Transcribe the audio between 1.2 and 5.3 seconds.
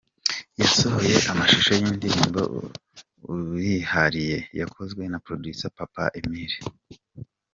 amashusho y’indirimbo ‘Urihariye’ yakozwe na